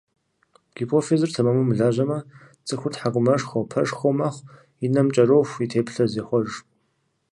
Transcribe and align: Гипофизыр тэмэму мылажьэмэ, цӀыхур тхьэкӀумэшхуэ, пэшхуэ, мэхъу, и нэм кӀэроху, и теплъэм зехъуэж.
Гипофизыр 0.75 1.31
тэмэму 1.35 1.65
мылажьэмэ, 1.67 2.17
цӀыхур 2.67 2.91
тхьэкӀумэшхуэ, 2.93 3.61
пэшхуэ, 3.71 4.11
мэхъу, 4.17 4.45
и 4.85 4.87
нэм 4.93 5.07
кӀэроху, 5.13 5.61
и 5.63 5.65
теплъэм 5.71 6.07
зехъуэж. 6.13 6.49